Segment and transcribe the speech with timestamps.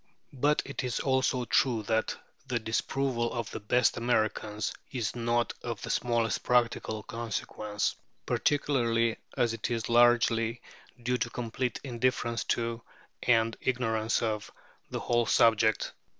[0.33, 2.17] But it is also true that
[2.47, 9.53] the disapproval of the "best Americans" is not of the smallest practical consequence, particularly as
[9.53, 10.59] it is largely
[11.03, 12.81] due to complete indifference to,
[13.21, 14.51] and ignorance of,
[14.89, 15.93] the whole subject.